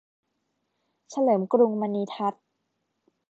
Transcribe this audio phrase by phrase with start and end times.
[1.09, 2.43] เฉลิมกรุงมณีทัศน์